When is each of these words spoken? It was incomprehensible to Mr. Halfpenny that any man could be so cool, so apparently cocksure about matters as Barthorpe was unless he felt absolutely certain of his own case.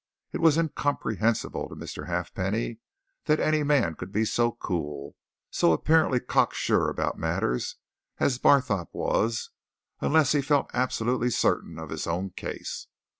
It 0.31 0.41
was 0.41 0.57
incomprehensible 0.57 1.69
to 1.69 1.75
Mr. 1.75 2.07
Halfpenny 2.07 2.79
that 3.25 3.39
any 3.39 3.61
man 3.61 3.93
could 3.93 4.11
be 4.11 4.25
so 4.25 4.53
cool, 4.53 5.15
so 5.51 5.73
apparently 5.73 6.19
cocksure 6.19 6.89
about 6.89 7.19
matters 7.19 7.75
as 8.17 8.39
Barthorpe 8.39 8.89
was 8.95 9.51
unless 9.99 10.31
he 10.31 10.41
felt 10.41 10.71
absolutely 10.73 11.29
certain 11.29 11.77
of 11.77 11.91
his 11.91 12.07
own 12.07 12.31
case. 12.31 12.87